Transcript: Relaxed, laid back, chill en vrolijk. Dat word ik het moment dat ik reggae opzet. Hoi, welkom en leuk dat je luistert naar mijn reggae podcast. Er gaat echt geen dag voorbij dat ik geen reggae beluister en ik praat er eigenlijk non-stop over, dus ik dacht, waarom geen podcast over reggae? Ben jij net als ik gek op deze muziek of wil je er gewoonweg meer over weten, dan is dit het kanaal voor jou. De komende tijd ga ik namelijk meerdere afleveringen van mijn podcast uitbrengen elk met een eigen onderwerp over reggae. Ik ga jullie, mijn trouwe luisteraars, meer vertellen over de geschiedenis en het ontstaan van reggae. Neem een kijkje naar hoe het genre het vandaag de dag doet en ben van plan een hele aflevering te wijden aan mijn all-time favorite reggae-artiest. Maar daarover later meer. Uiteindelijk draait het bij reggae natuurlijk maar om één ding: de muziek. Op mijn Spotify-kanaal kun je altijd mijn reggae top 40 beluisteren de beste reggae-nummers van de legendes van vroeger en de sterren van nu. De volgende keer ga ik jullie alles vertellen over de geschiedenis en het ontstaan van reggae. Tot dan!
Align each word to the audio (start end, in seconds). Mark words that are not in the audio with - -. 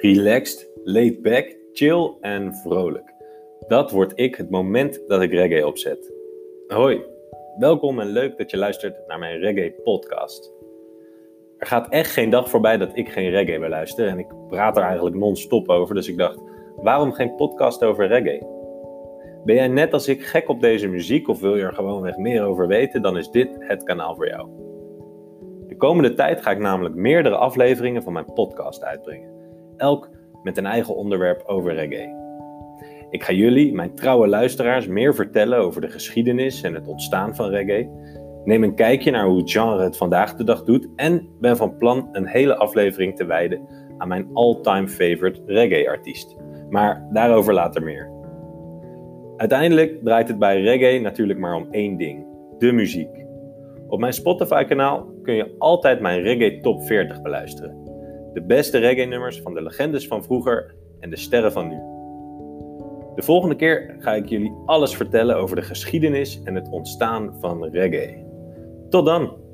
Relaxed, 0.00 0.68
laid 0.84 1.22
back, 1.22 1.56
chill 1.72 2.16
en 2.20 2.54
vrolijk. 2.54 3.14
Dat 3.68 3.90
word 3.90 4.12
ik 4.14 4.34
het 4.34 4.50
moment 4.50 5.00
dat 5.06 5.22
ik 5.22 5.30
reggae 5.30 5.66
opzet. 5.66 6.12
Hoi, 6.66 7.04
welkom 7.58 8.00
en 8.00 8.06
leuk 8.06 8.38
dat 8.38 8.50
je 8.50 8.56
luistert 8.56 9.06
naar 9.06 9.18
mijn 9.18 9.38
reggae 9.38 9.70
podcast. 9.84 10.52
Er 11.58 11.66
gaat 11.66 11.88
echt 11.88 12.10
geen 12.10 12.30
dag 12.30 12.50
voorbij 12.50 12.76
dat 12.76 12.90
ik 12.92 13.08
geen 13.08 13.30
reggae 13.30 13.58
beluister 13.58 14.08
en 14.08 14.18
ik 14.18 14.26
praat 14.48 14.76
er 14.76 14.82
eigenlijk 14.82 15.16
non-stop 15.16 15.68
over, 15.68 15.94
dus 15.94 16.08
ik 16.08 16.18
dacht, 16.18 16.38
waarom 16.76 17.12
geen 17.12 17.34
podcast 17.34 17.84
over 17.84 18.06
reggae? 18.06 18.46
Ben 19.44 19.54
jij 19.54 19.68
net 19.68 19.92
als 19.92 20.08
ik 20.08 20.22
gek 20.22 20.48
op 20.48 20.60
deze 20.60 20.88
muziek 20.88 21.28
of 21.28 21.40
wil 21.40 21.56
je 21.56 21.62
er 21.62 21.74
gewoonweg 21.74 22.16
meer 22.16 22.44
over 22.44 22.66
weten, 22.66 23.02
dan 23.02 23.16
is 23.16 23.30
dit 23.30 23.56
het 23.58 23.82
kanaal 23.82 24.14
voor 24.14 24.28
jou. 24.28 24.48
De 25.68 25.76
komende 25.76 26.14
tijd 26.14 26.42
ga 26.42 26.50
ik 26.50 26.58
namelijk 26.58 26.94
meerdere 26.94 27.36
afleveringen 27.36 28.02
van 28.02 28.12
mijn 28.12 28.32
podcast 28.32 28.84
uitbrengen 28.84 29.36
elk 29.76 30.10
met 30.42 30.56
een 30.56 30.66
eigen 30.66 30.96
onderwerp 30.96 31.42
over 31.46 31.74
reggae. 31.74 32.24
Ik 33.10 33.22
ga 33.22 33.32
jullie, 33.32 33.74
mijn 33.74 33.94
trouwe 33.94 34.28
luisteraars, 34.28 34.86
meer 34.86 35.14
vertellen 35.14 35.58
over 35.58 35.80
de 35.80 35.90
geschiedenis 35.90 36.62
en 36.62 36.74
het 36.74 36.88
ontstaan 36.88 37.34
van 37.34 37.48
reggae. 37.48 37.90
Neem 38.44 38.62
een 38.62 38.74
kijkje 38.74 39.10
naar 39.10 39.26
hoe 39.26 39.38
het 39.38 39.50
genre 39.50 39.82
het 39.82 39.96
vandaag 39.96 40.34
de 40.34 40.44
dag 40.44 40.62
doet 40.62 40.88
en 40.96 41.28
ben 41.40 41.56
van 41.56 41.76
plan 41.76 42.08
een 42.12 42.26
hele 42.26 42.56
aflevering 42.56 43.16
te 43.16 43.24
wijden 43.24 43.68
aan 43.98 44.08
mijn 44.08 44.28
all-time 44.32 44.88
favorite 44.88 45.40
reggae-artiest. 45.46 46.36
Maar 46.70 47.06
daarover 47.12 47.54
later 47.54 47.82
meer. 47.82 48.10
Uiteindelijk 49.36 50.00
draait 50.04 50.28
het 50.28 50.38
bij 50.38 50.60
reggae 50.60 51.00
natuurlijk 51.00 51.38
maar 51.38 51.54
om 51.54 51.68
één 51.70 51.96
ding: 51.96 52.26
de 52.58 52.72
muziek. 52.72 53.24
Op 53.88 54.00
mijn 54.00 54.12
Spotify-kanaal 54.12 55.06
kun 55.22 55.34
je 55.34 55.54
altijd 55.58 56.00
mijn 56.00 56.22
reggae 56.22 56.60
top 56.60 56.82
40 56.82 57.22
beluisteren 57.22 57.85
de 58.36 58.42
beste 58.42 58.78
reggae-nummers 58.78 59.40
van 59.40 59.54
de 59.54 59.62
legendes 59.62 60.06
van 60.06 60.24
vroeger 60.24 60.74
en 61.00 61.10
de 61.10 61.16
sterren 61.16 61.52
van 61.52 61.68
nu. 61.68 61.76
De 63.14 63.22
volgende 63.22 63.56
keer 63.56 63.96
ga 63.98 64.14
ik 64.14 64.26
jullie 64.26 64.52
alles 64.66 64.96
vertellen 64.96 65.36
over 65.36 65.56
de 65.56 65.62
geschiedenis 65.62 66.40
en 66.44 66.54
het 66.54 66.68
ontstaan 66.70 67.36
van 67.40 67.64
reggae. 67.64 68.24
Tot 68.88 69.06
dan! 69.06 69.45